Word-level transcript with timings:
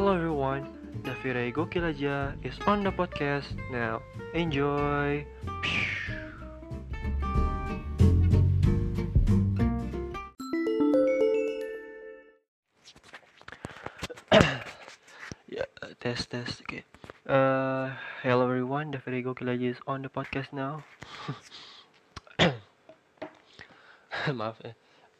Hello 0.00 0.16
everyone, 0.16 0.64
Davire 1.04 1.52
Gokil 1.52 1.84
aja 1.84 2.32
is 2.40 2.56
on 2.64 2.80
the 2.80 2.88
podcast 2.88 3.52
now. 3.68 4.00
Enjoy. 4.32 5.28
ya 15.52 15.68
tes 16.00 16.24
tes 16.32 16.48
oke. 16.48 16.64
Okay. 16.64 16.80
Uh, 17.28 17.92
hello 18.24 18.48
everyone, 18.48 18.96
Davire 18.96 19.20
Gokil 19.20 19.52
aja 19.52 19.68
is 19.68 19.84
on 19.84 20.00
the 20.00 20.08
podcast 20.08 20.48
now. 20.56 20.80
Maaf 24.32 24.64
ya. 24.64 24.72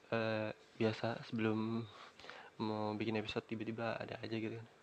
Uh, 0.09 0.57
biasa 0.81 1.21
sebelum 1.29 1.85
mau 2.61 2.93
bikin 2.93 3.17
episode 3.17 3.49
tiba-tiba 3.49 3.97
ada 3.97 4.21
aja 4.21 4.37
gitu 4.37 4.61
kan 4.61 4.80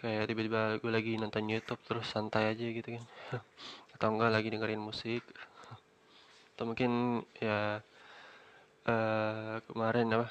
kayak 0.00 0.30
tiba-tiba 0.30 0.78
gue 0.78 0.90
lagi 0.90 1.12
nonton 1.18 1.50
YouTube 1.50 1.82
terus 1.84 2.06
santai 2.06 2.54
aja 2.54 2.64
gitu 2.64 2.88
kan. 2.96 3.04
Atau 3.96 4.08
enggak 4.14 4.32
lagi 4.32 4.48
dengerin 4.48 4.80
musik. 4.80 5.22
Atau 6.54 6.70
mungkin 6.70 7.22
ya 7.42 7.82
uh, 8.86 9.56
kemarin 9.66 10.14
apa? 10.14 10.28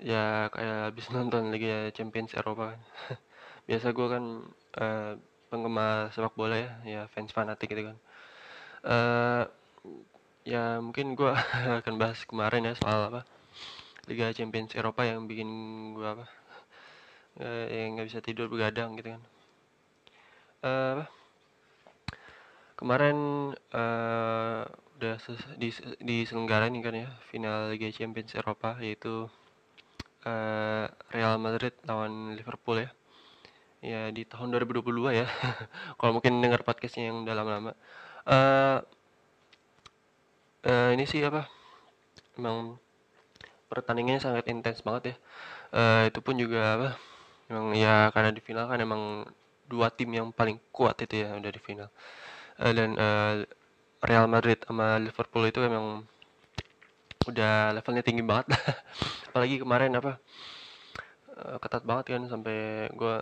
Ya 0.00 0.50
kayak 0.52 0.92
habis 0.92 1.06
nonton 1.10 1.50
lagi 1.50 1.66
ya 1.66 1.80
Champions 1.90 2.34
Eropa 2.36 2.74
kan. 2.74 2.80
Biasa 3.68 3.86
gue 3.90 4.06
kan 4.08 4.24
uh, 4.80 5.12
penggemar 5.50 6.10
sepak 6.14 6.34
bola 6.38 6.56
ya. 6.56 6.72
Ya 6.86 7.00
fans 7.12 7.34
fanatik 7.34 7.72
gitu 7.72 7.92
kan. 7.92 7.96
Uh, 8.84 9.44
ya 10.44 10.78
mungkin 10.78 11.16
gue 11.16 11.32
akan 11.82 11.94
bahas 11.98 12.22
kemarin 12.28 12.68
ya 12.68 12.74
soal 12.78 13.10
apa? 13.12 13.22
Liga 14.04 14.36
Champions 14.36 14.76
Eropa 14.76 15.08
yang 15.08 15.24
bikin 15.24 15.48
gue 15.96 16.04
apa 16.04 16.43
uh, 17.40 17.66
yang 17.70 17.98
nggak 17.98 18.08
bisa 18.10 18.20
tidur 18.22 18.46
begadang 18.46 18.94
gitu 18.98 19.14
kan. 19.16 19.22
Uh, 20.64 21.00
kemarin 22.78 23.16
uh, 23.74 24.64
udah 24.96 25.18
di 25.58 25.68
diselenggarain 26.00 26.74
kan 26.80 26.94
ya 26.94 27.08
final 27.28 27.68
Liga 27.74 27.90
Champions 27.90 28.32
Eropa 28.38 28.78
yaitu 28.80 29.26
uh, 30.24 30.86
Real 31.10 31.36
Madrid 31.42 31.74
lawan 31.86 32.38
Liverpool 32.38 32.86
ya. 32.86 32.90
Ya 33.84 34.08
di 34.08 34.24
tahun 34.24 34.48
2022 34.54 35.12
ya. 35.12 35.26
Kalau 36.00 36.12
mungkin 36.16 36.40
dengar 36.40 36.64
podcastnya 36.64 37.12
yang 37.12 37.28
udah 37.28 37.34
lama-lama. 37.36 37.72
Uh, 38.24 38.80
uh, 40.64 40.88
ini 40.96 41.04
sih 41.04 41.20
apa? 41.20 41.44
Emang 42.40 42.80
pertandingannya 43.68 44.24
sangat 44.24 44.48
intens 44.48 44.80
banget 44.80 45.12
ya. 45.12 45.16
Uh, 45.74 46.02
itu 46.08 46.24
pun 46.24 46.40
juga 46.40 46.60
apa 46.80 46.88
emang 47.50 47.76
ya 47.76 48.08
karena 48.14 48.30
di 48.32 48.40
final 48.42 48.66
kan 48.70 48.80
emang 48.80 49.02
dua 49.68 49.88
tim 49.92 50.10
yang 50.12 50.28
paling 50.30 50.60
kuat 50.72 51.00
itu 51.04 51.24
ya 51.24 51.36
udah 51.36 51.52
di 51.52 51.60
final. 51.62 51.88
Uh, 52.60 52.72
dan 52.72 52.90
uh, 52.96 53.34
Real 54.04 54.28
Madrid 54.28 54.60
sama 54.62 55.00
Liverpool 55.00 55.44
itu 55.48 55.60
emang 55.64 56.04
udah 57.24 57.72
levelnya 57.72 58.04
tinggi 58.04 58.24
banget. 58.24 58.52
Apalagi 59.32 59.56
kemarin 59.60 59.96
apa 59.96 60.20
uh, 61.40 61.56
ketat 61.60 61.82
banget 61.88 62.16
kan 62.16 62.22
sampai 62.28 62.88
gue 62.92 63.16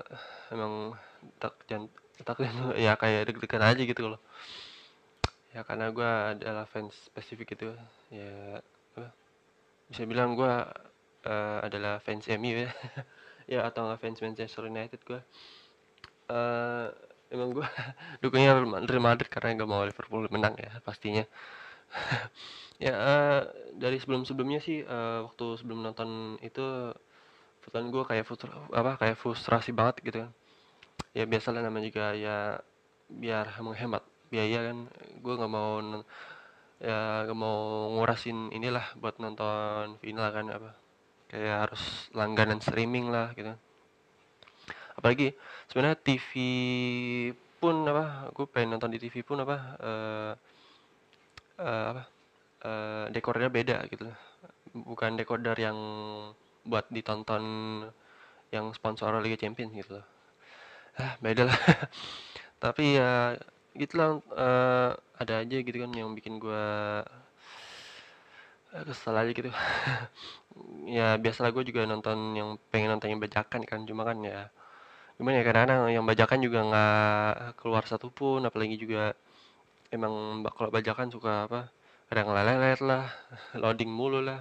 emang 0.51 0.98
tak 1.39 1.55
jangan 1.70 1.86
tak 2.23 2.39
ya 2.84 2.95
kayak 2.98 3.31
deg-degan 3.31 3.62
aja 3.62 3.83
gitu 3.83 4.03
loh. 4.17 4.20
Ya 5.55 5.62
karena 5.62 5.92
gue 5.92 6.11
adalah 6.39 6.64
fans 6.67 6.97
spesifik 6.97 7.55
itu. 7.55 7.73
Ya 8.11 8.61
bisa 9.92 10.09
bilang 10.09 10.33
gue 10.33 10.48
uh, 11.29 11.59
adalah 11.61 12.01
fans 12.01 12.25
MU 12.41 12.64
ya 12.64 12.73
ya 13.53 13.69
atau 13.69 13.84
nggak 13.84 14.00
fans 14.00 14.20
Manchester 14.24 14.64
United 14.64 15.01
gue 15.05 15.20
uh, 16.33 16.86
emang 17.33 17.48
gue 17.57 17.67
dukungnya 18.23 18.57
Real 18.57 19.02
Madrid 19.02 19.29
karena 19.29 19.57
nggak 19.57 19.70
mau 19.70 19.83
Liverpool 19.85 20.29
menang 20.33 20.55
ya 20.61 20.80
pastinya. 20.85 21.24
Ya 22.83 22.98
uh, 22.98 23.42
dari 23.79 23.95
sebelum 24.02 24.27
sebelumnya 24.27 24.58
sih 24.58 24.83
uh, 24.83 25.23
waktu 25.30 25.55
sebelum 25.55 25.86
nonton 25.86 26.35
itu 26.42 26.90
kebetulan 27.63 27.95
gue 27.95 28.02
kayak 28.11 28.24
frustra, 28.27 28.51
apa 28.74 28.98
kayak 28.98 29.14
frustrasi 29.23 29.70
banget 29.70 30.02
gitu 30.02 30.19
kan. 30.27 30.30
Ya 31.14 31.23
biasalah 31.23 31.63
namanya 31.63 31.86
juga 31.86 32.11
ya 32.19 32.58
biar 33.07 33.55
menghemat 33.63 34.02
biaya 34.34 34.67
kan. 34.67 34.90
Gue 35.23 35.34
nggak 35.39 35.52
mau 35.52 35.79
ya 36.83 37.23
gak 37.30 37.39
mau 37.39 37.86
ngurasin 37.95 38.51
inilah 38.51 38.83
buat 38.98 39.23
nonton 39.23 40.02
final 40.02 40.27
kan 40.34 40.51
apa 40.51 40.82
kayak 41.33 41.69
harus 41.69 41.83
langganan 42.13 42.61
streaming 42.61 43.09
lah 43.09 43.33
gitu. 43.33 43.57
Apalagi 45.01 45.33
sebenarnya 45.73 45.98
TV 45.98 46.31
pun 47.57 47.89
apa 47.89 48.29
gue 48.37 48.45
pengen 48.45 48.77
nonton 48.77 48.93
di 48.93 49.01
TV 49.01 49.25
pun 49.25 49.41
apa 49.41 49.57
uh, 49.81 50.33
uh, 51.57 51.85
apa 51.97 52.03
uh, 52.69 53.05
dekornya 53.09 53.48
beda 53.48 53.89
gitu. 53.89 54.05
Bukan 54.77 55.17
dekoder 55.17 55.57
yang 55.57 55.79
buat 56.69 56.87
ditonton 56.93 57.43
yang 58.53 58.70
sponsor 58.77 59.17
Liga 59.25 59.41
Champions 59.41 59.73
gitu 59.73 59.99
loh 59.99 60.07
ah 61.01 61.17
beda 61.25 61.49
lah. 61.49 61.59
Tapi 62.63 63.01
ya 63.01 63.37
gitu 63.73 63.95
lah 63.97 64.20
uh, 64.37 64.91
ada 65.17 65.35
aja 65.41 65.57
gitu 65.64 65.77
kan 65.81 65.91
yang 65.97 66.13
bikin 66.13 66.37
gue 66.37 66.67
kesel 68.89 69.15
aja 69.20 69.31
gitu. 69.39 69.51
Ya 70.98 71.17
biasalah 71.23 71.51
gue 71.57 71.65
juga 71.70 71.83
nonton 71.89 72.37
yang 72.39 72.48
pengen 72.70 72.93
nonton 72.93 73.09
yang 73.13 73.23
bajakan 73.25 73.63
kan. 73.70 73.81
Cuma 73.89 74.03
kan 74.09 74.19
ya 74.20 74.51
gimana 75.19 75.37
ya 75.41 75.45
kadang-kadang 75.48 75.81
yang 75.97 76.05
bajakan 76.11 76.41
juga 76.47 76.59
nggak 76.69 77.33
keluar 77.61 77.85
satupun. 77.91 78.41
Apalagi 78.48 78.77
juga 78.83 79.17
emang 79.97 80.15
kalau 80.57 80.70
bajakan 80.75 81.09
suka 81.15 81.33
apa 81.48 81.61
kadang 82.11 82.29
lelet 82.37 82.81
lah 82.85 83.05
loading 83.63 83.93
mulu 83.93 84.20
lah. 84.25 84.41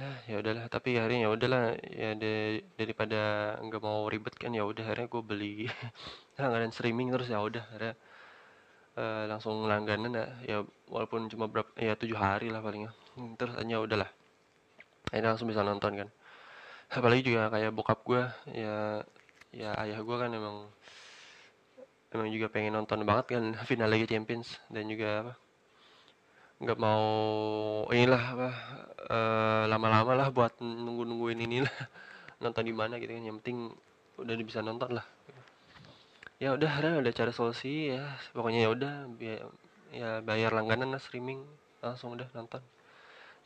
Ya 0.00 0.08
ya 0.30 0.34
udahlah. 0.42 0.64
Tapi 0.74 0.90
hari 1.02 1.14
ya 1.24 1.28
udahlah 1.34 1.62
ya 2.00 2.10
de, 2.22 2.32
daripada 2.80 3.20
nggak 3.64 3.82
mau 3.86 4.00
ribet 4.12 4.34
kan 4.40 4.52
ya 4.58 4.64
udah 4.70 4.84
akhirnya 4.86 5.08
gue 5.12 5.22
beli. 5.30 5.54
Langganan 6.40 6.72
streaming 6.76 7.08
terus 7.12 7.28
ya 7.34 7.38
udah 7.48 7.64
akhirnya 7.72 7.94
uh, 8.96 9.24
langsung 9.28 9.64
langganan 9.68 10.12
ya, 10.12 10.26
ya 10.44 10.58
walaupun 10.88 11.28
cuma 11.32 11.48
berapa 11.48 11.68
ya 11.78 11.96
tujuh 11.96 12.18
hari 12.18 12.52
lah 12.52 12.60
palingnya 12.60 12.92
hmm, 13.16 13.36
terus 13.40 13.54
hanya 13.56 13.80
udahlah. 13.80 14.10
Akhirnya 15.12 15.36
langsung 15.36 15.48
bisa 15.48 15.64
nonton 15.64 15.92
kan. 16.04 16.08
Apalagi 16.92 17.22
juga 17.32 17.48
kayak 17.48 17.72
bokap 17.72 18.00
gue 18.04 18.22
ya 18.52 19.00
ya 19.52 19.70
ayah 19.84 20.00
gue 20.00 20.16
kan 20.16 20.30
emang 20.32 20.68
emang 22.12 22.28
juga 22.32 22.46
pengen 22.52 22.76
nonton 22.76 23.04
banget 23.04 23.36
kan 23.36 23.44
final 23.68 23.88
Liga 23.88 24.08
Champions 24.08 24.60
dan 24.68 24.88
juga 24.88 25.08
apa 25.24 25.34
nggak 26.62 26.78
mau 26.78 27.04
inilah 27.90 28.22
apa 28.22 28.48
uh, 29.10 29.64
lama-lama 29.66 30.12
lah 30.14 30.28
buat 30.30 30.62
nunggu-nungguin 30.62 31.42
ini 31.42 31.66
lah 31.66 31.76
nonton 32.44 32.64
di 32.64 32.74
mana 32.76 33.00
gitu 33.00 33.12
kan. 33.12 33.24
Yang 33.24 33.36
penting 33.42 33.58
udah 34.20 34.34
bisa 34.44 34.60
nonton 34.60 35.00
lah 35.00 35.06
ya 36.42 36.48
udah 36.58 36.70
ada 36.78 36.88
udah 36.98 37.12
cari 37.14 37.32
solusi 37.34 37.94
ya. 37.94 38.02
Pokoknya 38.34 38.60
ya 38.66 38.70
udah 38.74 38.92
ya 39.94 40.08
bayar 40.26 40.50
langganan 40.58 40.90
lah 40.94 41.02
streaming. 41.02 41.40
Langsung 41.84 42.18
udah 42.18 42.26
nonton. 42.34 42.62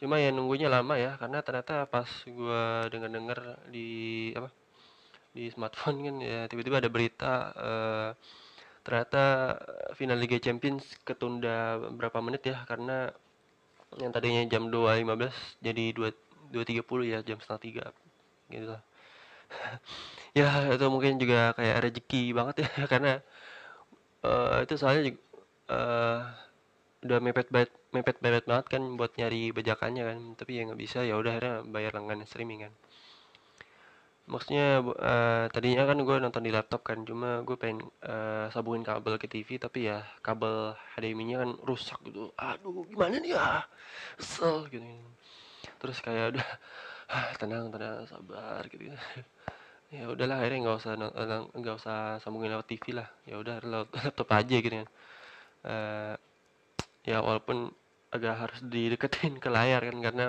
Cuma 0.01 0.17
ya 0.21 0.29
nunggunya 0.33 0.69
lama 0.73 0.95
ya 0.97 1.17
karena 1.21 1.41
ternyata 1.45 1.85
pas 1.89 2.09
gue 2.25 2.62
denger 2.93 3.11
dengar 3.12 3.39
di 3.73 3.89
apa 4.37 4.49
di 5.37 5.53
smartphone 5.53 6.01
kan 6.01 6.17
ya 6.25 6.41
tiba-tiba 6.49 6.81
ada 6.81 6.89
berita 6.89 7.33
uh, 7.53 8.11
ternyata 8.81 9.23
final 9.99 10.17
Liga 10.17 10.41
Champions 10.41 10.85
ketunda 11.05 11.77
berapa 11.93 12.25
menit 12.25 12.49
ya 12.49 12.65
karena 12.65 13.12
yang 14.00 14.12
tadinya 14.17 14.43
jam 14.49 14.73
2.15 14.73 15.61
jadi 15.61 15.85
2 15.93 16.55
2.30 16.56 17.12
ya 17.12 17.19
jam 17.26 17.38
setengah 17.43 17.62
tiga 17.62 17.85
gitu 18.49 18.76
ya 20.38 20.49
itu 20.75 20.85
mungkin 20.93 21.17
juga 21.23 21.56
kayak 21.56 21.77
rezeki 21.85 22.23
banget 22.37 22.55
ya 22.65 22.69
karena 22.93 23.12
uh, 24.27 24.61
itu 24.65 24.75
soalnya 24.81 25.03
juga, 25.09 25.21
uh, 25.73 26.21
udah 27.05 27.19
mepet 27.25 27.49
banget 27.55 27.71
mepet 27.94 28.17
banget 28.25 28.44
banget 28.50 28.67
kan 28.73 28.83
buat 28.99 29.12
nyari 29.19 29.55
bajakannya 29.56 30.03
kan 30.09 30.19
tapi 30.38 30.50
ya 30.59 30.62
nggak 30.69 30.81
bisa 30.85 30.99
ya 31.09 31.15
udah 31.21 31.33
akhirnya 31.37 31.55
bayar 31.75 31.93
langganan 31.97 32.29
streaming 32.29 32.69
kan. 32.69 32.75
Maksudnya 34.27 34.83
uh, 34.83 35.47
tadinya 35.55 35.87
kan 35.87 35.99
gue 36.03 36.17
nonton 36.19 36.43
di 36.43 36.50
laptop 36.50 36.82
kan 36.82 36.99
cuma 37.06 37.47
gue 37.47 37.55
pengen 37.55 37.87
uh, 38.03 38.50
sambungin 38.50 38.82
kabel 38.82 39.15
ke 39.23 39.31
TV 39.31 39.55
tapi 39.62 39.87
ya 39.87 40.03
kabel 40.19 40.75
HDMI-nya 40.99 41.37
kan 41.47 41.50
rusak 41.62 41.99
gitu. 42.03 42.35
Aduh 42.35 42.82
gimana 42.91 43.23
nih? 43.23 43.39
Ya 43.39 43.62
kesel 44.19 44.67
gitu 44.75 44.82
terus 45.81 45.99
kayak 46.03 46.35
udah 46.37 46.49
tenang 47.41 47.71
tenang 47.71 48.03
sabar 48.11 48.62
gitu, 48.73 48.91
-gitu 48.91 48.99
ya 49.94 50.11
udahlah 50.11 50.43
akhirnya 50.43 50.61
nggak 50.67 50.77
usah 50.83 50.93
nggak 51.55 51.77
usah 51.81 51.99
sambungin 52.23 52.50
lewat 52.55 52.67
TV 52.71 52.85
lah. 52.97 53.09
Ya 53.29 53.37
udah 53.38 53.62
lewat 53.62 53.88
laptop 54.06 54.29
aja 54.35 54.56
gitu 54.59 54.75
kan. 54.83 54.88
Uh, 55.67 56.15
ya 57.06 57.23
walaupun 57.23 57.71
agak 58.15 58.35
harus 58.38 58.61
dideketin 58.62 59.38
ke 59.43 59.49
layar 59.50 59.83
kan 59.83 59.97
karena 60.03 60.25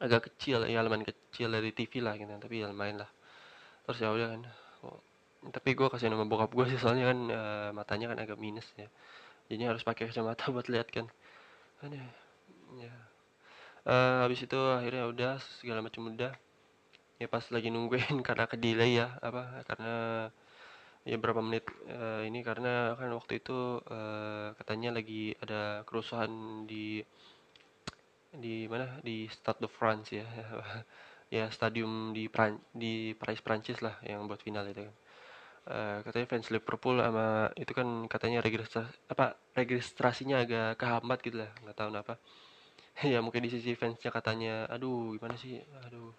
agak 0.00 0.32
kecil 0.32 0.68
ya 0.68 0.84
lumayan 0.84 1.06
kecil 1.08 1.48
dari 1.48 1.72
TV 1.72 2.04
lah 2.04 2.14
gitu 2.20 2.30
tapi 2.40 2.64
ya 2.64 2.66
lumayan 2.72 3.04
lah. 3.04 3.10
Terus 3.88 3.98
ya 4.00 4.08
udah 4.12 4.28
kan. 4.36 4.42
Tapi 5.44 5.76
gue 5.76 5.88
kasih 5.92 6.08
nama 6.08 6.24
bokap 6.24 6.56
gue 6.56 6.66
sih 6.72 6.80
soalnya 6.80 7.12
kan 7.12 7.18
uh, 7.28 7.70
matanya 7.76 8.12
kan 8.12 8.18
agak 8.20 8.38
minus 8.40 8.68
ya. 8.80 8.88
Jadi 9.52 9.62
harus 9.68 9.82
pakai 9.84 10.08
kacamata 10.08 10.48
buat 10.54 10.68
lihat 10.72 10.88
kan. 10.88 11.06
Aneh 11.84 12.24
ya 12.80 12.94
uh, 13.86 14.24
habis 14.26 14.40
itu 14.44 14.56
akhirnya 14.56 15.04
udah 15.08 15.32
segala 15.60 15.84
macam 15.84 16.10
udah 16.10 16.32
ya 17.20 17.26
pas 17.34 17.44
lagi 17.54 17.68
nungguin 17.74 18.16
karena 18.28 18.44
ke 18.50 18.56
delay 18.58 19.00
ya 19.00 19.08
apa 19.22 19.62
karena 19.68 19.92
ya 21.04 21.16
berapa 21.20 21.40
menit 21.44 21.64
uh, 21.92 22.24
ini 22.28 22.40
karena 22.48 22.96
kan 22.98 23.10
waktu 23.12 23.32
itu 23.44 23.80
uh, 23.84 24.56
katanya 24.58 24.88
lagi 24.96 25.36
ada 25.44 25.84
kerusuhan 25.88 26.64
di 26.70 27.04
di 28.34 28.66
mana? 28.66 28.98
Di 29.06 29.30
Stade 29.30 29.60
de 29.64 29.68
France 29.70 30.08
ya. 30.14 30.26
Ya 31.32 31.50
stadium 31.50 32.14
di 32.14 32.30
Pran 32.30 32.62
di 32.70 33.10
Paris 33.18 33.42
Prancis 33.42 33.82
lah 33.82 33.98
yang 34.06 34.28
buat 34.30 34.38
final 34.44 34.70
itu 34.70 34.86
kan. 34.86 34.94
Uh, 35.64 35.98
katanya 36.06 36.26
fans 36.30 36.48
Liverpool 36.52 37.00
sama 37.00 37.50
itu 37.58 37.72
kan 37.74 37.88
katanya 38.06 38.38
registrasi 38.44 38.92
apa 39.10 39.34
registrasinya 39.56 40.36
agak 40.44 40.78
kehambat 40.78 41.18
gitu 41.26 41.42
lah 41.42 41.50
nggak 41.64 41.74
tahu 41.74 41.88
kenapa. 41.90 42.14
Ya 43.12 43.18
mungkin 43.24 43.42
di 43.46 43.50
sisi 43.50 43.74
fansnya 43.74 44.10
katanya 44.14 44.70
aduh 44.70 45.16
gimana 45.18 45.34
sih? 45.34 45.58
Aduh 45.88 46.14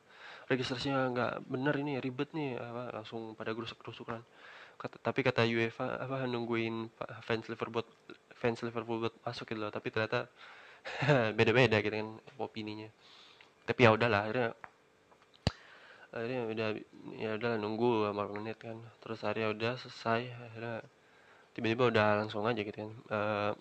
registrasinya 0.46 1.10
nggak 1.12 1.34
bener 1.50 1.74
ini 1.82 1.98
ribet 1.98 2.30
nih 2.38 2.58
apa 2.60 2.94
langsung 3.02 3.34
pada 3.34 3.52
gerusuk 3.58 3.82
gerusukan 3.82 4.22
kata, 4.78 4.96
tapi 5.02 5.26
kata 5.26 5.48
UEFA 5.48 6.06
apa 6.06 6.28
nungguin 6.30 6.92
fans 7.26 7.46
Liverpool 7.50 7.86
fans 8.36 8.60
Liverpool 8.62 9.08
buat 9.08 9.16
masuk 9.26 9.50
gitu 9.50 9.60
loh 9.66 9.72
tapi 9.74 9.90
ternyata 9.90 10.30
beda-beda 11.38 11.82
gitu 11.82 11.96
kan 11.96 12.10
opininya. 12.38 12.90
Tapi 13.66 13.80
ya 13.82 13.90
udahlah 13.98 14.30
akhirnya 14.30 14.50
akhirnya 16.14 16.42
udah 16.48 16.68
ya 17.18 17.30
udah 17.36 17.52
nunggu 17.58 18.14
beberapa 18.14 18.34
menit 18.38 18.62
kan. 18.62 18.78
Terus 19.02 19.26
akhirnya 19.26 19.50
udah 19.50 19.74
selesai 19.82 20.22
akhirnya 20.30 20.86
tiba-tiba 21.56 21.88
udah 21.88 22.08
langsung 22.20 22.44
aja 22.44 22.62
gitu 22.62 22.76
kan 22.76 22.92
uh, 23.16 23.52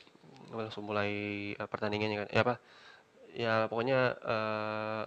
langsung 0.50 0.82
mulai 0.82 1.54
uh, 1.54 1.68
pertandingannya 1.70 2.26
kan 2.26 2.28
ya 2.34 2.40
apa 2.42 2.54
ya 3.30 3.54
pokoknya 3.70 3.98
uh, 4.18 5.04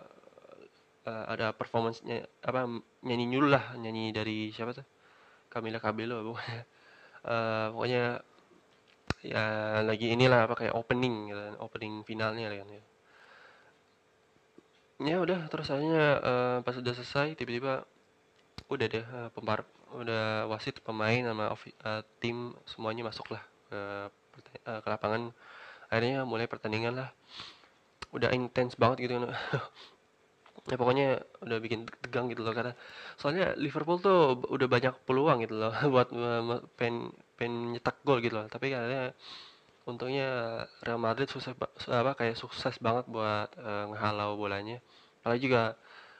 uh, 1.08 1.24
ada 1.32 1.56
performancenya 1.56 2.28
apa 2.44 2.68
nyanyi 3.08 3.26
nyul 3.32 3.48
lah 3.48 3.74
nyanyi 3.80 4.12
dari 4.12 4.52
siapa 4.52 4.76
tuh? 4.76 4.86
Camila 5.48 5.80
Cabello 5.80 6.20
pokoknya. 6.28 6.62
Uh, 7.28 7.68
pokoknya 7.74 8.04
ya 9.26 9.44
lagi 9.82 10.14
inilah 10.14 10.46
apa 10.46 10.56
kayak 10.56 10.76
opening 10.78 11.32
gitu, 11.32 11.42
kan, 11.42 11.56
opening 11.64 11.94
finalnya 12.04 12.52
kan 12.52 12.68
ya. 12.68 12.84
Ya 14.98 15.16
udah 15.22 15.48
terus 15.48 15.70
akhirnya 15.72 16.06
uh, 16.22 16.58
pas 16.66 16.76
udah 16.76 16.94
selesai 16.94 17.38
tiba-tiba 17.38 17.86
udah 18.68 18.88
deh 18.90 19.06
uh, 19.06 19.30
pembar 19.32 19.64
udah 19.96 20.52
wasit 20.52 20.84
pemain 20.84 21.24
sama 21.24 21.56
uh, 21.56 22.02
tim 22.20 22.52
semuanya 22.68 23.08
masuk 23.08 23.32
lah 23.32 23.44
ke 23.72 23.80
uh, 24.68 24.80
ke 24.84 24.88
lapangan. 24.90 25.32
Akhirnya 25.88 26.28
mulai 26.28 26.50
pertandingan 26.52 27.00
lah. 27.00 27.10
Udah 28.12 28.32
intens 28.36 28.76
banget 28.76 29.08
gitu 29.08 29.20
kan 29.20 29.32
ya 30.66 30.76
pokoknya 30.76 31.22
udah 31.46 31.58
bikin 31.62 31.86
tegang 32.04 32.28
gitu 32.28 32.42
loh 32.44 32.52
karena 32.52 32.74
soalnya 33.16 33.54
Liverpool 33.56 34.02
tuh 34.02 34.42
udah 34.50 34.68
banyak 34.68 34.94
peluang 35.08 35.46
gitu 35.46 35.56
loh 35.62 35.74
buat 35.94 36.10
pen 36.76 37.14
pen 37.38 37.78
nyetak 37.78 38.02
gol 38.02 38.20
gitu 38.20 38.36
loh. 38.42 38.50
Tapi 38.50 38.74
katanya 38.74 39.14
untungnya 39.88 40.28
Real 40.84 41.00
Madrid 41.00 41.30
sukses 41.32 41.56
apa 41.88 42.12
kayak 42.18 42.36
sukses 42.36 42.76
banget 42.82 43.06
buat 43.08 43.50
uh, 43.62 43.86
ngehalau 43.94 44.36
bolanya. 44.36 44.82
Apalagi 45.24 45.48
juga 45.48 45.78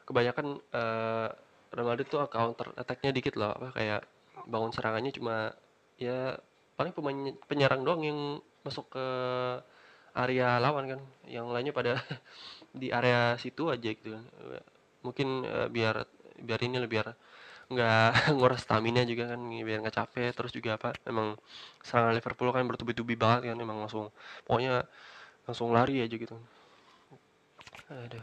kebanyakan 0.08 0.62
uh, 0.72 1.28
Real 1.74 1.88
Madrid 1.90 2.08
tuh 2.08 2.24
counter 2.32 2.72
attacknya 2.80 3.12
dikit 3.12 3.36
loh 3.36 3.52
apa 3.52 3.76
kayak 3.76 4.02
bangun 4.48 4.72
serangannya 4.72 5.12
cuma 5.12 5.52
ya 6.00 6.38
paling 6.80 6.94
pemain 6.96 7.36
penyerang 7.50 7.82
doang 7.84 8.02
yang 8.06 8.20
masuk 8.64 8.88
ke 8.94 9.06
area 10.16 10.62
lawan 10.64 10.86
kan. 10.96 11.02
Yang 11.28 11.46
lainnya 11.52 11.74
pada 11.76 11.94
di 12.78 12.88
area 12.94 13.36
situ 13.42 13.70
aja 13.74 13.90
gitu 13.92 14.16
kan. 14.16 14.24
Mungkin 15.06 15.28
uh, 15.46 15.68
biar 15.70 16.06
biar 16.38 16.60
ini 16.64 16.78
lebih 16.82 17.02
biar 17.02 17.08
nggak 17.68 18.10
nguras 18.38 18.64
stamina 18.64 19.04
juga 19.04 19.36
kan 19.36 19.40
biar 19.42 19.80
nggak 19.84 19.98
capek. 19.98 20.32
Terus 20.38 20.52
juga 20.56 20.78
apa 20.80 20.90
emang 21.10 21.36
serangan 21.84 22.14
Liverpool 22.16 22.50
kan 22.56 22.64
bertubi-tubi 22.70 23.16
banget 23.20 23.54
kan 23.54 23.58
emang 23.60 23.84
langsung 23.84 24.14
pokoknya 24.48 24.86
langsung 25.48 25.74
lari 25.76 26.04
aja 26.04 26.16
gitu. 26.16 26.36
Ada 27.88 28.22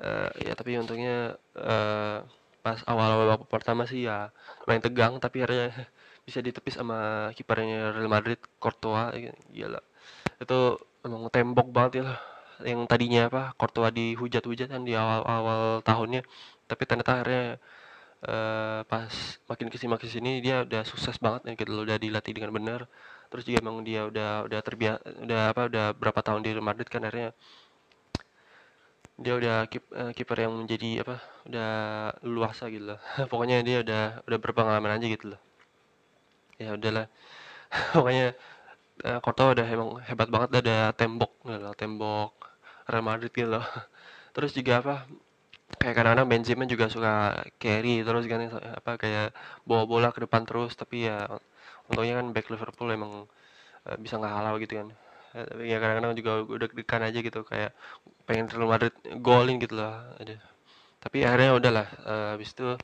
uh, 0.00 0.30
ya 0.40 0.52
tapi 0.56 0.78
untungnya 0.80 1.36
uh, 1.58 2.24
pas 2.62 2.78
awal-awal 2.86 3.26
babak 3.42 3.50
pertama 3.50 3.82
sih 3.90 4.06
ya 4.06 4.30
main 4.70 4.78
tegang 4.78 5.18
tapi 5.18 5.42
akhirnya 5.42 5.74
bisa 6.26 6.38
ditepis 6.38 6.78
sama 6.78 7.30
kipernya 7.34 7.92
Real 7.96 8.10
Madrid 8.10 8.38
Courtois 8.62 9.34
gila. 9.50 9.82
Itu 10.38 10.78
emang 11.02 11.26
tembok 11.34 11.68
banget 11.74 11.92
ya 12.02 12.04
lah 12.14 12.18
yang 12.62 12.84
tadinya 12.90 13.28
apa 13.32 13.42
Courtois 13.58 13.92
dihujat-hujat 13.92 14.68
kan 14.72 14.82
di 14.84 14.92
awal-awal 14.96 15.80
tahunnya 15.82 16.22
tapi 16.68 16.82
ternyata 16.88 17.20
akhirnya 17.20 17.60
uh, 18.26 18.80
pas 18.86 19.12
makin 19.50 19.66
ke 19.68 19.76
sini 19.78 19.90
makin 19.90 20.06
ke 20.08 20.14
sini 20.14 20.30
dia 20.44 20.62
udah 20.62 20.82
sukses 20.86 21.16
banget 21.18 21.40
ya 21.48 21.52
gitu 21.58 21.72
udah 21.82 21.98
dilatih 21.98 22.32
dengan 22.34 22.52
benar. 22.54 22.80
Terus 23.32 23.42
juga 23.48 23.58
emang 23.64 23.80
dia 23.82 24.04
udah 24.06 24.44
udah 24.46 24.60
terbiasa 24.60 25.00
udah 25.24 25.40
apa 25.52 25.62
udah 25.68 25.86
berapa 25.96 26.20
tahun 26.20 26.40
di 26.44 26.50
Real 26.52 26.64
Madrid 26.64 26.88
kan 26.88 27.02
akhirnya 27.04 27.32
dia 29.22 29.34
udah 29.38 29.56
keep, 29.70 29.84
uh, 29.92 30.10
kiper 30.16 30.38
yang 30.48 30.52
menjadi 30.56 31.04
apa 31.04 31.16
udah 31.48 31.70
luasa 32.24 32.68
gitu 32.72 32.94
loh. 32.94 33.00
Pokoknya 33.30 33.60
dia 33.64 33.84
udah 33.84 34.02
udah 34.26 34.38
berpengalaman 34.40 34.98
aja 34.98 35.06
gitu 35.08 35.36
loh. 35.36 35.40
Ya 36.60 36.74
udahlah. 36.76 37.06
Pokoknya 37.96 38.36
uh, 39.04 39.18
udah 39.22 39.66
emang 39.66 39.90
hebat 40.04 40.28
banget 40.28 40.50
ada 40.64 40.92
tembok 40.96 41.32
gitu 41.48 41.70
tembok 41.78 42.30
Real 42.88 43.04
Madrid 43.04 43.32
gitu 43.32 43.48
loh. 43.58 43.64
Terus 44.36 44.52
juga 44.56 44.80
apa 44.84 44.94
kayak 45.80 45.94
kadang-kadang 45.96 46.28
Benzema 46.28 46.64
juga 46.68 46.86
suka 46.92 47.42
carry 47.56 48.04
terus 48.04 48.28
kan 48.28 48.40
apa 48.52 48.92
kayak 49.00 49.32
bawa 49.64 49.88
bola 49.88 50.08
ke 50.12 50.20
depan 50.24 50.44
terus 50.44 50.76
tapi 50.76 51.08
ya 51.08 51.26
untungnya 51.88 52.20
kan 52.20 52.26
back 52.36 52.46
Liverpool 52.52 52.92
emang 52.92 53.12
uh, 53.88 53.96
bisa 54.00 54.20
halau 54.20 54.56
gitu 54.62 54.80
kan. 54.84 54.88
Ya, 55.32 55.42
tapi 55.48 55.62
ya 55.72 55.76
kadang-kadang 55.80 56.12
juga 56.20 56.32
udah 56.44 56.68
degan 56.76 57.02
aja 57.08 57.18
gitu 57.24 57.40
kayak 57.44 57.72
pengen 58.28 58.46
Real 58.52 58.68
Madrid 58.68 58.94
golin 59.24 59.56
gitu 59.60 59.80
loh 59.80 59.92
tapi 61.02 61.26
akhirnya 61.26 61.58
udahlah 61.58 61.86
uh, 62.06 62.26
habis 62.38 62.54
itu 62.54 62.78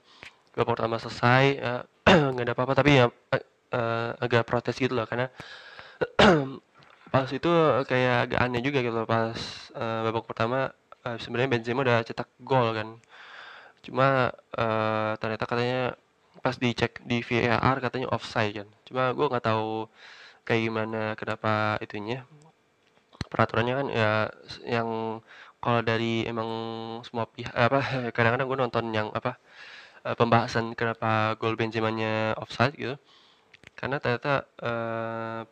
babak 0.59 0.75
pertama 0.75 0.99
selesai 0.99 1.45
nggak 2.35 2.43
uh, 2.43 2.47
ada 2.51 2.53
apa-apa 2.59 2.73
tapi 2.75 2.99
ya 2.99 3.07
uh, 3.07 4.11
agak 4.19 4.43
protes 4.43 4.75
gitu 4.75 4.99
loh 4.99 5.07
karena 5.07 5.31
pas 7.15 7.29
itu 7.33 7.51
kayak 7.89 8.15
agak 8.29 8.41
aneh 8.45 8.61
juga 8.61 8.79
gitu 8.85 9.01
pas 9.09 9.39
uh, 9.75 10.01
babak 10.07 10.25
pertama 10.29 10.71
uh, 11.07 11.17
sebenarnya 11.19 11.51
Benzema 11.53 11.81
udah 11.87 12.05
cetak 12.05 12.29
gol 12.43 12.77
kan. 12.77 12.89
Cuma 13.85 14.07
uh, 14.59 15.13
ternyata 15.21 15.45
katanya 15.49 15.81
pas 16.45 16.55
dicek 16.57 17.03
di 17.03 17.25
VAR 17.25 17.77
katanya 17.83 18.09
offside 18.15 18.53
kan. 18.63 18.69
Cuma 18.87 19.11
gue 19.17 19.27
nggak 19.31 19.47
tahu 19.49 19.89
kayak 20.47 20.63
gimana 20.69 21.03
kenapa 21.19 21.81
itunya. 21.85 22.25
Peraturannya 23.33 23.75
kan 23.85 23.87
ya 23.93 24.11
yang 24.65 24.89
kalau 25.59 25.81
dari 25.85 26.25
emang 26.25 26.49
semua 27.07 27.27
pihak 27.29 27.53
apa 27.53 27.81
kadang-kadang 28.17 28.47
gue 28.49 28.59
nonton 28.63 28.85
yang 28.95 29.09
apa 29.13 29.37
pembahasan 30.17 30.73
kenapa 30.79 31.35
gol 31.41 31.59
Benzema-nya 31.59 32.37
offside 32.39 32.75
gitu. 32.79 32.97
Karena 33.79 33.99
ternyata 34.03 34.47
uh, 34.63 35.43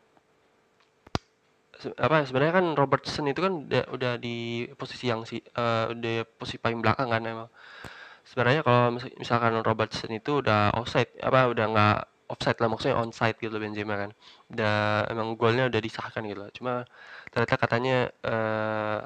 apa 2.01 2.25
sebenarnya 2.25 2.55
kan 2.57 2.67
Robertson 2.73 3.27
itu 3.29 3.41
kan 3.45 3.53
udah, 3.69 3.85
udah 3.93 4.13
di 4.17 4.65
posisi 4.75 5.13
yang 5.13 5.29
si 5.29 5.41
uh, 5.57 5.93
udah 5.93 6.25
posisi 6.37 6.57
paling 6.57 6.81
belakang 6.81 7.09
kan 7.13 7.23
emang. 7.25 7.49
Sebenarnya 8.27 8.63
kalau 8.67 8.97
misalkan 8.97 9.53
Robertson 9.63 10.11
itu 10.11 10.43
udah 10.43 10.75
offside 10.75 11.13
apa 11.23 11.47
udah 11.53 11.65
nggak 11.71 11.99
offside 12.27 12.59
lah 12.59 12.69
maksudnya 12.73 12.99
onside 12.99 13.39
gitu 13.39 13.55
Benzema 13.61 13.95
kan. 13.97 14.11
Udah 14.51 15.07
emang 15.13 15.37
golnya 15.39 15.71
udah 15.71 15.81
disahkan 15.81 16.27
gitu 16.27 16.41
loh. 16.43 16.51
Cuma 16.51 16.73
ternyata 17.31 17.55
katanya 17.61 17.97
uh, 18.27 19.01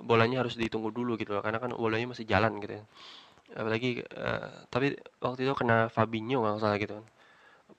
bolanya 0.00 0.46
harus 0.46 0.54
ditunggu 0.56 0.94
dulu 0.94 1.18
gitu 1.20 1.36
loh 1.36 1.42
karena 1.44 1.58
kan 1.60 1.74
bolanya 1.76 2.14
masih 2.16 2.24
jalan 2.24 2.56
gitu 2.62 2.80
ya. 2.80 2.84
Apalagi 3.52 4.00
uh, 4.16 4.64
tapi 4.72 4.96
waktu 5.20 5.44
itu 5.44 5.52
kena 5.58 5.92
Fabinho 5.92 6.40
kalau 6.40 6.58
salah 6.62 6.78
gitu 6.80 6.96
kan 7.02 7.06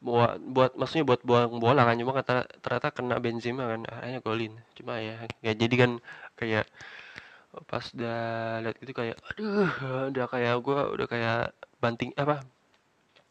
buat 0.03 0.35
buat 0.43 0.71
maksudnya 0.75 1.05
buat 1.07 1.21
buang 1.23 1.63
bola 1.63 1.87
kan 1.87 1.95
cuma 1.95 2.11
kata 2.11 2.43
ternyata 2.59 2.87
kena 2.91 3.17
Benzema 3.23 3.63
kan 3.71 3.81
akhirnya 3.87 4.19
golin 4.19 4.53
cuma 4.75 4.99
ya 4.99 5.15
ya 5.39 5.51
jadi 5.55 5.75
kan 5.79 5.91
kayak 6.35 6.67
pas 7.69 7.85
udah 7.95 8.19
lihat 8.65 8.75
gitu 8.83 8.91
kayak 8.91 9.17
aduh 9.31 9.69
udah 10.11 10.25
kayak 10.27 10.53
gue 10.59 10.79
udah 10.99 11.07
kayak 11.07 11.41
banting 11.79 12.11
apa 12.19 12.43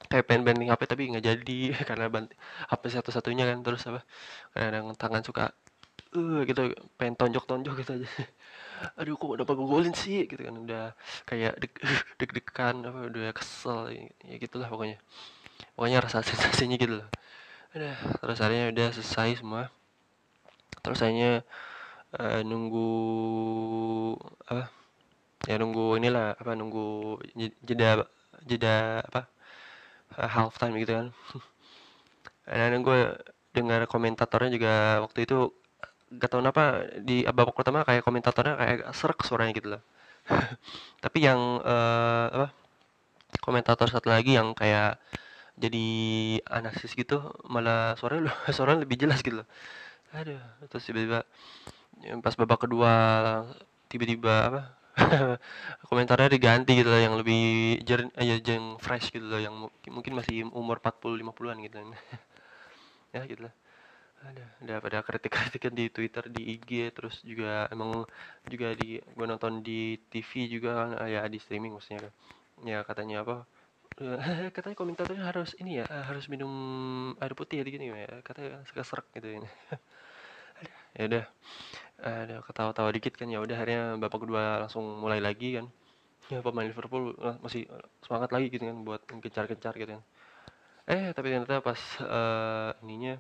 kayak 0.09 0.25
pengen 0.31 0.43
banting 0.49 0.69
HP 0.73 0.83
tapi 0.88 1.02
nggak 1.12 1.25
jadi 1.26 1.61
karena 1.88 2.07
banting 2.09 2.38
HP 2.71 2.83
satu-satunya 2.88 3.45
kan 3.50 3.59
terus 3.61 3.83
apa 3.91 4.00
kadang 4.57 4.95
tangan 4.97 5.23
suka 5.26 5.45
uh, 6.17 6.41
gitu 6.49 6.73
pengen 6.97 7.14
tonjok-tonjok 7.19 7.75
gitu 7.85 7.93
aja 8.00 8.09
aduh 8.99 9.14
kok 9.14 9.31
udah 9.38 9.47
golin 9.47 9.95
sih 9.95 10.26
gitu 10.26 10.43
kan 10.43 10.55
udah 10.59 10.85
kayak 11.29 11.55
deg 11.62 11.73
deg-degan 12.19 12.83
apa 12.83 12.99
udah 13.11 13.31
kesel 13.35 13.91
ya 14.26 14.37
gitulah 14.43 14.67
pokoknya 14.67 14.99
pokoknya 15.75 15.99
rasa 16.04 16.25
sensasinya 16.28 16.76
gitu 16.78 17.00
loh. 17.02 17.09
Udah 17.73 17.97
terus 18.21 18.38
akhirnya 18.42 18.66
udah 18.73 18.87
selesai 18.95 19.40
semua. 19.40 19.73
Terus 20.83 20.99
akhirnya 21.02 21.47
uh, 22.19 22.40
nunggu 22.45 22.90
apa 24.50 24.69
ya 25.49 25.59
nunggu 25.59 25.99
inilah 25.99 26.38
apa 26.38 26.52
nunggu 26.54 27.19
jeda 27.66 28.07
jeda 28.47 29.02
apa 29.02 29.26
uh, 30.19 30.31
half 30.31 30.59
time 30.61 30.76
gitu 30.78 30.92
kan. 30.99 31.07
Dan 32.49 32.83
gue 32.83 33.14
dengar 33.54 33.87
komentatornya 33.87 34.50
juga 34.50 34.75
waktu 35.04 35.28
itu 35.28 35.52
gak 36.12 36.28
tau 36.28 36.40
kenapa 36.45 36.85
di 37.00 37.25
babak 37.25 37.57
pertama 37.57 37.87
kayak 37.88 38.04
komentatornya 38.04 38.54
kayak 38.59 38.78
serak 38.92 39.21
suaranya 39.25 39.52
gitu 39.57 39.69
loh. 39.78 39.83
Tapi 41.04 41.19
yang 41.25 41.40
uh, 41.62 42.26
apa 42.33 42.49
komentator 43.40 43.88
satu 43.88 44.12
lagi 44.12 44.37
yang 44.37 44.52
kayak 44.52 45.00
jadi 45.56 45.87
analisis 46.49 46.92
gitu 46.97 47.21
malah 47.47 47.94
suaranya 48.00 48.32
suaranya 48.56 48.85
lebih 48.85 48.99
jelas 49.02 49.21
gitu 49.25 49.42
loh. 49.44 49.49
Aduh 50.16 50.40
terus 50.68 50.85
tiba-tiba 50.88 51.25
pas 52.25 52.35
babak 52.37 52.66
kedua 52.66 52.92
tiba-tiba 53.88 54.35
apa 54.49 54.62
komentarnya 55.88 56.28
diganti 56.32 56.76
gitu 56.76 56.88
loh 56.92 57.00
yang 57.00 57.14
lebih 57.16 57.80
jernih 57.85 58.12
ya 58.21 58.37
yang 58.40 58.76
fresh 58.76 59.09
gitu 59.12 59.25
loh 59.25 59.40
yang 59.40 59.54
mungkin 59.88 60.12
masih 60.12 60.44
umur 60.52 60.80
40 60.85 61.21
50-an 61.25 61.56
gitu 61.64 61.76
ya 63.16 63.23
gitu 63.25 63.49
lah 63.49 63.54
ada 64.23 64.44
ada 64.62 64.75
pada 64.78 64.99
kritik-kritikan 65.02 65.75
di 65.75 65.90
Twitter 65.90 66.25
di 66.30 66.54
IG 66.54 66.94
terus 66.94 67.18
juga 67.26 67.66
emang 67.75 68.06
juga 68.47 68.75
di 68.78 69.02
gue 69.02 69.26
nonton 69.26 69.61
di 69.66 69.99
TV 70.11 70.47
juga 70.47 70.71
kan 70.78 70.90
ya 71.11 71.26
di 71.26 71.38
streaming 71.42 71.75
maksudnya 71.75 72.06
kan. 72.06 72.12
Ya 72.62 72.78
katanya 72.87 73.26
apa 73.26 73.37
katanya 74.56 74.76
komentatornya 74.78 75.23
harus 75.25 75.50
ini 75.62 75.82
ya 75.82 75.87
harus 75.88 76.26
minum 76.32 76.52
air 77.23 77.35
putih 77.38 77.61
ya 77.61 77.64
gini 77.66 77.90
ya. 77.92 78.21
Katanya 78.26 78.62
suka 78.68 78.82
serak 78.85 79.06
gitu 79.16 79.28
ini. 79.42 79.49
Ya 80.92 81.09
udah 81.09 81.25
ada 82.04 82.37
ketawa-tawa 82.44 82.92
dikit 82.92 83.16
kan 83.16 83.25
ya 83.32 83.40
udah 83.40 83.56
akhirnya 83.56 83.97
bapak 83.97 84.28
kedua 84.28 84.61
langsung 84.62 84.85
mulai 85.00 85.18
lagi 85.25 85.56
kan. 85.56 85.66
Ya 86.30 86.44
pemain 86.44 86.68
Liverpool 86.68 87.16
masih 87.40 87.64
semangat 88.04 88.30
lagi 88.30 88.52
gitu 88.52 88.64
kan 88.68 88.78
buat 88.85 89.00
kencar-kencar 89.09 89.75
gitu 89.80 89.97
kan. 89.99 90.02
Eh 90.87 91.11
tapi 91.16 91.32
ternyata 91.32 91.64
pas 91.64 91.80
uh, 92.04 92.76
ininya 92.85 93.16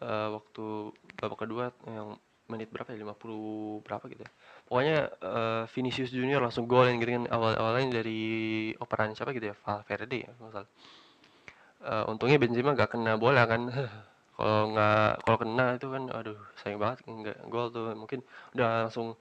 uh, 0.00 0.28
waktu 0.40 0.64
babak 1.20 1.38
kedua 1.46 1.64
yang 1.86 2.18
menit 2.50 2.68
berapa 2.68 2.92
ya 2.92 3.00
50 3.04 3.84
berapa 3.84 4.04
gitu 4.10 4.22
ya. 4.24 4.32
Pokoknya 4.64 5.12
uh, 5.20 5.62
Vinicius 5.70 6.10
Junior 6.10 6.40
langsung 6.40 6.64
golin 6.64 6.96
gitu 6.98 7.20
kan 7.20 7.24
awal-awalnya 7.28 8.00
dari 8.00 8.72
operan 8.80 9.12
siapa 9.12 9.36
gitu 9.36 9.52
ya? 9.52 9.56
Valverde 9.56 10.18
ya 10.24 10.32
masalah 10.40 10.68
uh, 11.84 12.04
untungnya 12.10 12.40
Benzema 12.40 12.72
gak 12.72 12.96
kena 12.96 13.20
bola 13.20 13.44
kan. 13.44 13.68
Kalau 14.34 14.66
nggak 14.74 15.22
kalau 15.22 15.38
kena 15.38 15.78
itu 15.78 15.86
kan 15.94 16.10
aduh 16.10 16.34
sayang 16.58 16.82
banget 16.82 17.06
nggak 17.06 17.38
gol 17.46 17.70
tuh. 17.70 17.94
Mungkin 17.94 18.18
udah 18.58 18.90
langsung 18.90 19.14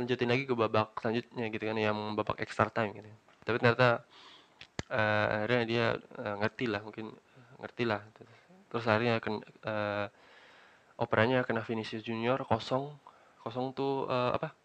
lanjutin 0.00 0.32
lagi 0.32 0.48
ke 0.48 0.56
babak 0.56 0.96
selanjutnya 0.96 1.44
gitu 1.52 1.60
kan 1.68 1.76
yang 1.76 2.16
babak 2.16 2.40
extra 2.40 2.72
time 2.72 2.96
gitu. 2.96 3.04
Tapi 3.44 3.60
ternyata 3.60 4.00
uh, 4.88 5.44
akhirnya 5.44 5.62
dia 5.68 5.86
uh, 6.24 6.40
ngerti 6.40 6.72
lah 6.72 6.80
mungkin 6.80 7.12
ngerti 7.60 7.84
lah. 7.84 8.00
Terus 8.72 8.84
akhirnya 8.88 9.20
ken, 9.20 9.44
uh, 9.44 10.08
operanya 10.96 11.44
kena 11.44 11.60
Vinicius 11.60 12.00
Junior 12.00 12.40
kosong. 12.48 12.96
Kosong 13.44 13.76
tuh 13.76 14.08
uh, 14.08 14.40
apa 14.40 14.56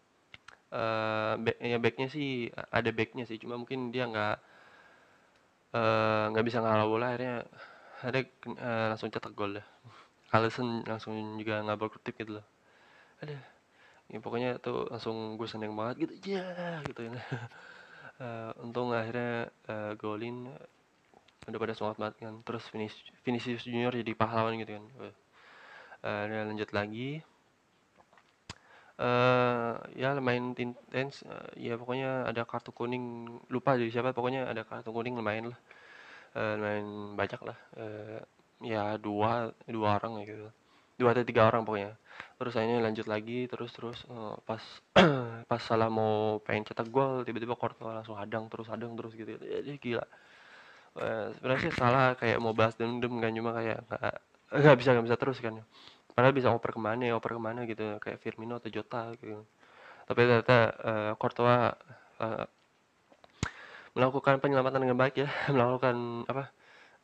uh, 0.72 1.34
ya 1.62 1.78
backnya 1.78 2.08
sih 2.10 2.50
ada 2.50 2.90
backnya 2.90 3.24
sih. 3.28 3.38
Cuma 3.38 3.58
mungkin 3.60 3.90
dia 3.94 4.08
nggak 4.08 4.36
nggak 6.32 6.44
uh, 6.44 6.48
bisa 6.48 6.64
ngalah 6.64 6.86
bola 6.88 7.12
akhirnya 7.12 7.44
ada 8.00 8.20
uh, 8.48 8.86
langsung 8.94 9.12
cetak 9.12 9.32
gol 9.36 9.60
dah 9.60 9.66
Alisson 10.34 10.84
langsung 10.84 11.14
juga 11.38 11.62
nggak 11.62 11.78
berkutip 11.78 12.14
gitu 12.18 12.40
loh. 12.40 12.46
Ada 13.22 13.38
ya 14.06 14.18
pokoknya 14.22 14.62
tuh 14.62 14.86
langsung 14.86 15.38
gue 15.38 15.48
seneng 15.50 15.74
banget 15.74 16.06
gitu. 16.06 16.36
Ya 16.36 16.42
yeah, 16.42 16.76
gitu 16.86 17.00
ya 17.06 17.12
uh, 18.20 18.50
untung 18.64 18.90
akhirnya 18.90 19.50
uh, 19.70 19.92
golin 19.94 20.50
udah 21.46 21.58
pada 21.62 21.74
semangat 21.78 21.96
banget 22.02 22.16
kan. 22.26 22.34
Terus 22.42 22.64
finish 22.68 22.96
Vinicius 23.22 23.62
Junior 23.62 23.94
jadi 23.94 24.12
pahlawan 24.18 24.58
gitu 24.58 24.76
kan. 24.76 24.84
Uh, 26.04 26.22
dan 26.28 26.52
lanjut 26.52 26.70
lagi 26.74 27.22
uh, 29.00 29.76
ya 29.92 30.16
lumayan 30.16 30.56
intens 30.56 31.24
uh, 31.28 31.52
ya 31.56 31.76
pokoknya 31.76 32.28
ada 32.28 32.48
kartu 32.48 32.72
kuning 32.72 33.28
lupa 33.52 33.76
dari 33.76 33.92
siapa 33.92 34.16
pokoknya 34.16 34.48
ada 34.48 34.64
kartu 34.64 34.90
kuning 34.92 35.16
lumayan 35.16 35.52
lah. 35.52 35.60
Uh, 36.36 36.52
lumayan 36.60 36.86
banyak 37.16 37.40
lah. 37.44 37.58
Uh, 37.76 38.20
ya 38.64 38.96
dua 39.00 39.52
dua 39.68 40.00
orang 40.00 40.24
gitu. 40.24 40.48
Dua 40.96 41.12
atau 41.12 41.24
tiga 41.24 41.48
orang 41.48 41.64
pokoknya. 41.64 41.92
Terus 42.40 42.52
akhirnya 42.56 42.80
lanjut 42.80 43.06
lagi 43.08 43.48
terus 43.48 43.70
terus 43.76 43.98
uh, 44.08 44.36
pas 44.44 44.60
pas 45.50 45.60
salah 45.60 45.88
mau 45.92 46.40
pengen 46.40 46.68
cetak 46.68 46.88
gol 46.88 47.24
tiba-tiba 47.24 47.56
Courtois 47.56 47.92
langsung 47.92 48.16
hadang 48.16 48.48
terus 48.48 48.68
hadang 48.68 48.96
terus 48.96 49.12
gitu. 49.12 49.36
Ya, 49.44 49.60
dia 49.60 49.76
gila. 49.76 50.04
Uh, 50.96 51.28
sebenarnya 51.36 51.70
salah 51.76 52.16
kayak 52.16 52.40
mau 52.40 52.56
bahas 52.56 52.72
dendam 52.80 53.20
kan 53.20 53.28
cuma 53.28 53.52
kayak 53.52 53.84
nggak 54.46 54.76
bisa 54.80 54.94
nggak 54.96 55.06
bisa 55.10 55.18
terus 55.20 55.38
kan 55.44 55.60
padahal 56.16 56.32
bisa 56.32 56.48
oper 56.48 56.72
ke 56.72 56.80
mana 56.80 57.12
ya 57.12 57.14
oper 57.20 57.36
ke 57.36 57.42
mana 57.44 57.68
gitu 57.68 58.00
kayak 58.00 58.24
Firmino 58.24 58.56
atau 58.56 58.72
Jota 58.72 59.12
gitu. 59.20 59.44
Tapi 60.08 60.20
ternyata 60.24 60.58
uh, 60.80 61.12
Courtois 61.20 61.76
uh, 62.24 62.46
melakukan 63.92 64.40
penyelamatan 64.40 64.80
dengan 64.80 64.96
baik 64.96 65.14
ya 65.20 65.28
melakukan 65.54 66.24
apa 66.24 66.44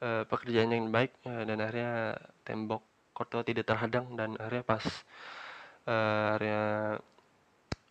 uh, 0.00 0.22
pekerjaan 0.24 0.72
yang 0.72 0.88
baik 0.88 1.12
uh, 1.28 1.44
dan 1.44 1.60
akhirnya 1.60 2.16
tembok 2.48 2.80
Courtois 3.12 3.44
tidak 3.44 3.68
terhadang 3.68 4.16
dan 4.16 4.40
akhirnya 4.40 4.64
pas 4.64 4.84
uh, 5.84 6.36
akhirnya 6.36 6.64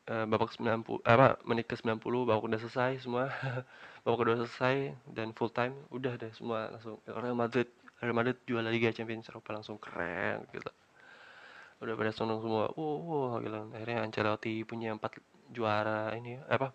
uh, 0.10 0.26
babak 0.26 0.58
90 0.58 1.06
apa 1.06 1.38
menit 1.46 1.70
ke 1.70 1.78
90 1.78 2.02
babak 2.02 2.44
udah 2.50 2.60
selesai 2.66 3.06
semua 3.06 3.30
babak 4.06 4.18
kedua 4.26 4.38
selesai 4.42 4.98
dan 5.14 5.38
full 5.38 5.54
time 5.54 5.78
udah 5.94 6.18
deh 6.18 6.34
semua 6.34 6.74
langsung 6.74 6.98
Real 7.06 7.38
Madrid. 7.38 7.70
Real 8.02 8.18
Madrid 8.18 8.42
juara 8.50 8.74
Liga 8.74 8.90
Champions 8.90 9.30
Eropa 9.30 9.54
langsung 9.54 9.78
keren 9.78 10.42
gitu 10.50 10.81
udah 11.82 11.94
pada 11.98 12.12
seneng 12.14 12.40
semua. 12.40 12.70
Wow, 12.78 12.98
wow 13.02 13.34
gitu 13.42 13.58
akhirnya 13.74 14.06
Ancelotti 14.06 14.62
punya 14.64 14.94
empat 14.94 15.18
juara 15.50 16.14
ini 16.14 16.38
apa? 16.46 16.70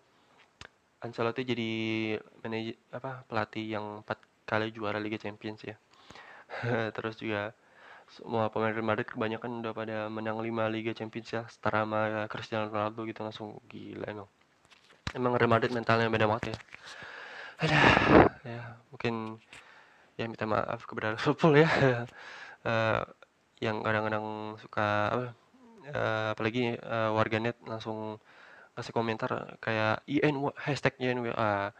Ancelotti 1.01 1.41
jadi 1.47 1.71
manajer 2.43 2.75
apa? 2.91 3.23
Pelatih 3.25 3.65
yang 3.65 4.03
empat 4.03 4.19
kali 4.43 4.75
juara 4.75 4.99
Liga 4.99 5.15
Champions 5.15 5.63
ya. 5.63 5.75
Terus 6.95 7.15
juga 7.19 7.55
semua 8.07 8.47
pemain 8.47 8.71
Real 8.71 8.87
Madrid 8.87 9.07
kebanyakan 9.07 9.63
udah 9.63 9.73
pada 9.75 9.97
menang 10.07 10.39
5 10.39 10.67
Liga 10.71 10.91
Champions 10.91 11.29
ya. 11.31 11.43
Setara 11.47 11.83
sama 11.87 12.27
Cristiano 12.27 12.67
Ronaldo 12.67 13.03
gitu 13.07 13.23
langsung 13.23 13.59
gila 13.71 14.07
emang. 14.11 14.29
Emang 15.15 15.33
Real 15.39 15.51
Madrid 15.51 15.71
mentalnya 15.71 16.11
beda 16.11 16.27
banget 16.27 16.51
ya. 16.51 16.57
Ada 17.57 17.79
ya 18.45 18.61
mungkin 18.93 19.41
ya 20.17 20.25
minta 20.29 20.45
maaf 20.45 20.83
kepada 20.83 21.13
Liverpool 21.15 21.53
ya. 21.55 21.69
Uh, 22.67 23.03
yang 23.57 23.81
kadang-kadang 23.81 24.57
suka 24.61 24.87
apa 25.09 25.25
uh, 25.93 26.27
apalagi 26.37 26.77
uh, 26.81 27.09
warganet 27.15 27.57
langsung 27.65 28.21
kasih 28.77 28.93
komentar 28.93 29.57
kayak 29.57 30.05
IN 30.05 30.37
hashtag 30.61 30.93
IN 31.01 31.25
uh, 31.33 31.73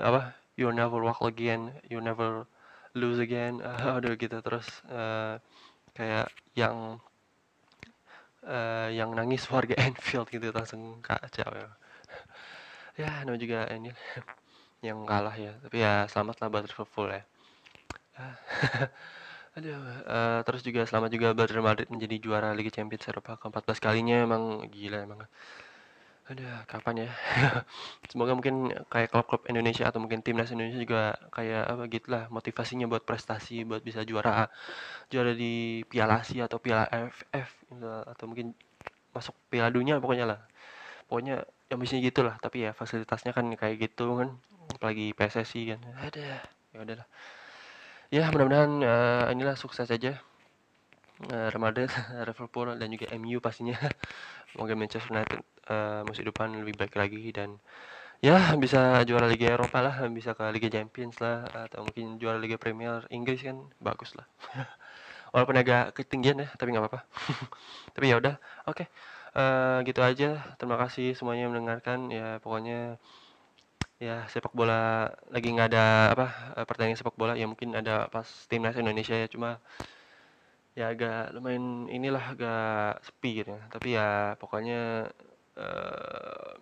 apa 0.00 0.32
you 0.56 0.72
never 0.72 1.04
walk 1.04 1.20
again 1.20 1.76
you 1.92 2.00
never 2.00 2.48
lose 2.96 3.20
again. 3.20 3.60
Uh, 3.68 4.00
udah 4.00 4.16
gitu 4.16 4.40
terus 4.40 4.66
uh, 4.88 5.36
kayak 5.92 6.32
yang 6.56 6.98
uh, 8.46 8.88
yang 8.88 9.12
nangis 9.12 9.44
warga 9.52 9.76
Enfield 9.76 10.28
gitu 10.32 10.48
langsung 10.50 11.04
kacau 11.04 11.50
ya 11.60 11.68
ya 12.98 13.10
namanya 13.22 13.38
juga 13.38 13.60
ini 13.70 13.94
yang 14.82 15.06
kalah 15.06 15.34
ya 15.38 15.54
tapi 15.62 15.82
ya 15.82 16.06
selamat 16.10 16.42
lah 16.42 16.48
buat 16.50 16.64
Liverpool 16.66 17.08
ya 17.14 17.22
Aduh, 19.58 19.74
uh, 20.06 20.40
terus 20.46 20.62
juga 20.62 20.86
selamat 20.86 21.10
juga 21.10 21.34
Real 21.34 21.66
Madrid 21.66 21.90
menjadi 21.90 22.16
juara 22.22 22.54
Liga 22.54 22.70
Champions 22.70 23.10
Eropa 23.10 23.34
ke-14 23.42 23.78
kalinya 23.82 24.16
emang 24.22 24.62
gila 24.70 25.02
emang. 25.02 25.26
Aduh, 26.30 26.46
kapan 26.70 26.94
ya? 27.02 27.10
Semoga 28.12 28.38
mungkin 28.38 28.70
kayak 28.86 29.10
klub-klub 29.10 29.42
Indonesia 29.50 29.90
atau 29.90 29.98
mungkin 29.98 30.22
timnas 30.22 30.54
Indonesia 30.54 30.78
juga 30.78 31.18
kayak 31.34 31.64
apa 31.74 31.82
gitu 31.90 32.06
lah 32.14 32.30
motivasinya 32.30 32.86
buat 32.86 33.02
prestasi 33.02 33.66
buat 33.66 33.82
bisa 33.82 34.06
juara 34.06 34.46
juara 35.10 35.32
di 35.34 35.82
Piala 35.90 36.22
Asia 36.22 36.46
atau 36.46 36.62
Piala 36.62 36.86
AFF 36.86 37.48
atau 38.14 38.24
mungkin 38.30 38.54
masuk 39.10 39.34
Piala 39.50 39.74
Dunia 39.74 39.98
pokoknya 39.98 40.26
lah. 40.28 40.40
Pokoknya 41.10 41.42
yang 41.66 41.82
ambisinya 41.82 42.02
gitu 42.06 42.20
lah, 42.22 42.38
tapi 42.38 42.62
ya 42.68 42.70
fasilitasnya 42.76 43.34
kan 43.34 43.48
kayak 43.58 43.90
gitu 43.90 44.22
kan 44.22 44.38
apalagi 44.76 45.16
PSSI 45.16 45.74
kan 45.74 45.80
ada 45.98 46.44
ya 46.70 46.78
udahlah 46.78 47.08
ya 48.08 48.32
mudah-mudahan 48.32 48.72
uh, 48.80 49.24
inilah 49.32 49.56
sukses 49.56 49.88
aja 49.92 50.16
uh, 51.26 51.48
Real 51.50 51.62
Madrid, 51.62 51.90
Liverpool 52.28 52.72
dan 52.78 52.88
juga 52.88 53.06
MU 53.18 53.38
pastinya. 53.42 53.76
Semoga 54.52 54.74
Manchester 54.78 55.12
United 55.12 55.40
uh, 55.68 56.00
musim 56.08 56.24
depan 56.24 56.48
lebih 56.56 56.74
baik 56.78 56.94
lagi 56.96 57.20
dan 57.34 57.60
ya 58.24 58.56
bisa 58.56 59.04
juara 59.04 59.28
Liga 59.28 59.54
Eropa 59.54 59.78
lah, 59.84 59.96
bisa 60.10 60.32
ke 60.32 60.44
Liga 60.50 60.72
Champions 60.72 61.20
lah 61.20 61.46
atau 61.68 61.84
mungkin 61.86 62.16
juara 62.16 62.40
Liga 62.40 62.56
Premier 62.56 63.04
Inggris 63.12 63.44
kan 63.44 63.60
bagus 63.82 64.16
lah. 64.16 64.26
Walaupun 65.36 65.60
agak 65.60 65.92
ketinggian 65.92 66.40
ya, 66.40 66.48
tapi 66.56 66.72
nggak 66.72 66.88
apa-apa. 66.88 67.00
tapi 67.94 68.08
ya 68.08 68.16
udah, 68.16 68.40
oke. 68.64 68.84
Okay. 68.84 68.86
Uh, 69.36 69.84
gitu 69.84 70.00
aja. 70.00 70.56
Terima 70.56 70.80
kasih 70.80 71.12
semuanya 71.12 71.52
mendengarkan. 71.52 72.08
Ya 72.08 72.40
pokoknya 72.40 72.96
ya 73.98 74.22
sepak 74.30 74.54
bola 74.54 75.10
lagi 75.34 75.50
nggak 75.50 75.68
ada 75.74 75.84
apa 76.14 76.26
pertandingan 76.66 76.98
sepak 76.98 77.18
bola. 77.18 77.34
Ya 77.34 77.46
mungkin 77.50 77.74
ada 77.74 78.06
pas 78.10 78.26
timnas 78.46 78.78
Indonesia 78.78 79.14
ya. 79.14 79.26
Cuma 79.30 79.58
ya 80.78 80.94
agak 80.94 81.34
lumayan 81.34 81.90
inilah 81.90 82.24
agak 82.34 83.02
sepi 83.02 83.42
gitu 83.42 83.50
ya. 83.58 83.62
Tapi 83.74 83.88
ya 83.98 84.08
pokoknya 84.38 85.10
uh, 85.58 86.52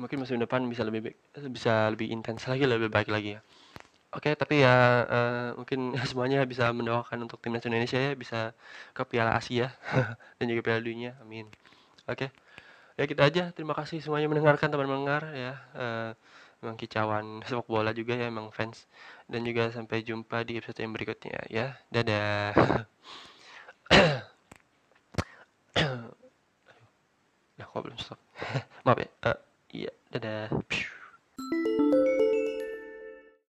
mungkin 0.00 0.18
musim 0.24 0.40
depan 0.40 0.64
bisa 0.68 0.84
lebih 0.84 1.12
baik, 1.12 1.16
bisa 1.52 1.92
lebih 1.92 2.08
intens 2.12 2.48
lagi 2.48 2.64
lebih 2.64 2.88
baik 2.88 3.08
lagi 3.12 3.36
ya. 3.36 3.40
Oke 4.16 4.32
tapi 4.32 4.64
ya 4.64 5.04
uh, 5.04 5.48
mungkin 5.60 5.92
semuanya 6.10 6.40
bisa 6.48 6.72
mendoakan 6.72 7.28
untuk 7.28 7.38
timnas 7.44 7.64
Indonesia 7.68 8.00
ya. 8.00 8.12
Bisa 8.16 8.56
ke 8.96 9.02
Piala 9.04 9.36
Asia 9.36 9.68
dan 10.40 10.44
juga 10.48 10.64
Piala 10.64 10.80
Dunia. 10.80 11.12
Amin. 11.20 11.44
Oke. 12.08 12.32
Ya 12.96 13.04
kita 13.04 13.28
aja. 13.28 13.52
Terima 13.52 13.76
kasih 13.76 14.00
semuanya 14.00 14.32
mendengarkan 14.32 14.72
teman 14.72 14.88
mendengar 14.88 15.28
ya. 15.36 15.52
Uh, 15.76 16.10
emang 16.62 16.76
kicauan 16.80 17.26
sepak 17.48 17.68
bola 17.68 17.90
juga 17.92 18.16
ya 18.16 18.28
emang 18.30 18.52
fans. 18.52 18.88
Dan 19.28 19.42
juga 19.44 19.68
sampai 19.74 20.06
jumpa 20.06 20.46
di 20.46 20.58
episode 20.58 20.80
yang 20.82 20.92
berikutnya 20.94 21.40
ya. 21.50 21.76
Dadah. 21.92 22.52
Nah 27.56 27.64
kok 27.64 27.88
belum 27.88 27.96
stop? 27.96 28.20
Maaf 28.84 29.00
ya. 29.00 29.08
Uh, 29.24 29.38
iya 29.72 29.92
dadah. 30.12 30.52